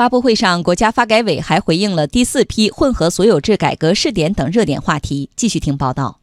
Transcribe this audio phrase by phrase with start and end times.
[0.00, 5.28] 发布会上，国家发改委还回应了第四批混合所有制改革试点等热点话题。
[5.36, 6.20] 继续听报道。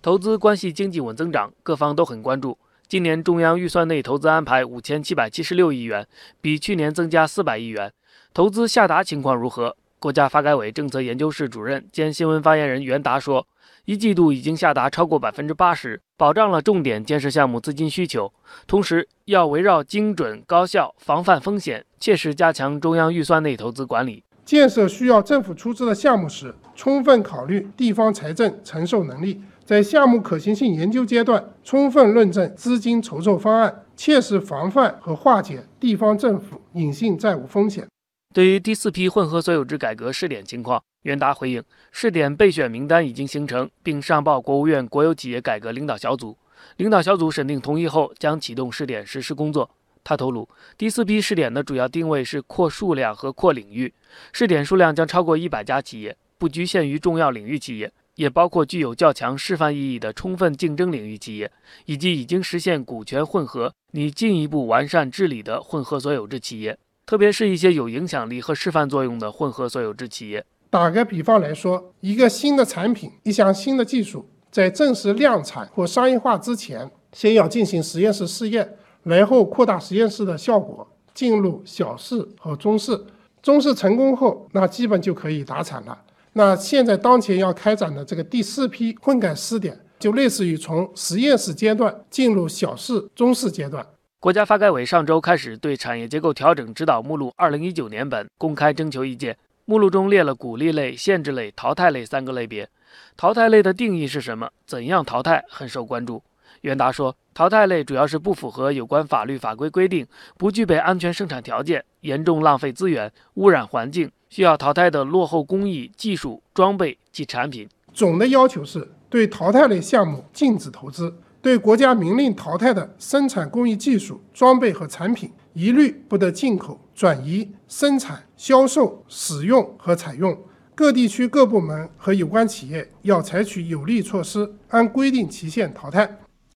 [0.00, 2.56] 投资关系经济稳增长，各方都很关注。
[2.86, 6.06] 今年中央预算内投资安排五千七百七十六亿元，
[6.40, 7.92] 比去年增加四百亿元。
[8.32, 9.74] 投资下达情况如何？
[10.02, 13.46] 国家发改委政策研究室主任兼新闻发言人袁达说。
[13.84, 18.32] 一季度已经下达超过百分之八十，保障了重点建设项目资金需求。
[18.66, 24.24] 同时，要围绕精准高效、防范风险，切实加强中央预算内投资管理。
[24.44, 37.86] 建设需要政府出资的项目时，充分考虑地方财政承受能力，在项目可行性研究阶段，充分论证资金筹措方案，切实防范和化解地方政府隐性债务风险。
[38.32, 46.38] 对于第四批混合所有制改革试点情况，袁达回应：试点备选名单已经形成，并上报国务院国有企业改革领导小组。
[46.78, 49.70] 领导小组审定同意后，将启动试点实施工作。
[50.02, 53.92] 他透露，第四批试点的主要定位是扩数量和扩领域，
[54.32, 61.52] 试点数量将超过一百家企业，不局限于重要领域企业，也包括具有较强示范意义的充分竞争领域企业，
[61.84, 66.78] 以及已经实现股权混合拟进一步完善治理的混合所有制企业。
[67.04, 70.44] 特别是一些有影响力和示范作用的混合所有制企业。
[70.70, 82.98] 打个比方来说，一个新的产品、一项新的技术，在正式量产或商业化之前，先要进行实验室试验，然后扩大实验室的效果，进入小试和中试。
[83.42, 85.98] 中试成功后，那基本就可以达产了。
[86.34, 93.84] 那现在当前要开展的这个第四批混改试点，就类似于从实验室阶段进入小试、中试阶段。
[94.22, 99.36] 国家发改委上周开始对产业结构调整指导目录二零一九年版公开征求意见。
[99.64, 102.68] 目录中列了鼓励类、限制类、淘汰类三个类别。
[103.16, 104.48] 淘汰类的定义是什么？
[104.64, 105.44] 怎样淘汰？
[105.48, 106.22] 很受关注。
[106.60, 110.06] 袁达说，淘汰类主要是不符合有关法律法规规定、
[110.38, 117.68] 不具备安全生产条件、严重浪费资源、污染环境、需要淘汰的落后工艺、技术、装备及产品。
[117.92, 121.12] 总的要求是对淘汰类项目禁止投资。
[121.42, 130.38] 对国家明令淘汰的生产工艺技术、装备和产品，一律不得进口、转移、生产、销售、使用和采用。
[130.72, 136.08] 各地区各部门和有关企业要采取有力措施，按规定期限淘汰。